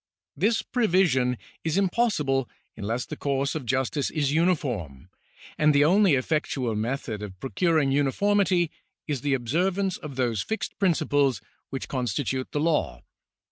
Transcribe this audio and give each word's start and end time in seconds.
This 0.35 0.63
prevision 0.63 1.37
is 1.63 1.77
impossible 1.77 2.49
unless 2.75 3.05
the 3.05 3.15
course 3.15 3.53
of 3.53 3.67
justice 3.67 4.09
is 4.09 4.31
uniform, 4.33 5.09
and 5.59 5.75
the 5.75 5.85
only 5.85 6.15
effectual 6.15 6.73
method 6.75 7.21
of 7.21 7.39
procuring 7.39 7.91
uniformity 7.91 8.71
is 9.07 9.21
the 9.21 9.35
observance 9.35 9.97
of 9.97 10.15
those 10.15 10.41
fixed 10.41 10.79
principles 10.79 11.39
which 11.69 11.87
constitute 11.87 12.51
the 12.51 12.59
law. 12.59 13.03